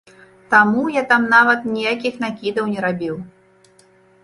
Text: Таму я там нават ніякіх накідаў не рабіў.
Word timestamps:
Таму 0.53 0.81
я 0.95 1.03
там 1.11 1.27
нават 1.35 1.69
ніякіх 1.75 2.17
накідаў 2.25 2.73
не 2.73 2.79
рабіў. 2.89 3.23